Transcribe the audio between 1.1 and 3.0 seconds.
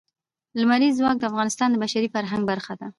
د افغانستان د بشري فرهنګ برخه ده.